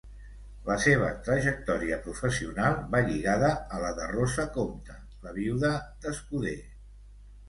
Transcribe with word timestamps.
La 0.67 0.75
seva 0.83 1.07
trajectòria 1.25 1.99
professional 2.05 2.77
va 2.95 3.01
lligada 3.09 3.51
a 3.75 3.81
la 3.83 3.91
de 3.99 4.07
Rosa 4.13 4.47
Compte, 4.55 4.97
la 5.27 5.35
viuda 5.37 5.71
d'Escuder. 6.07 6.55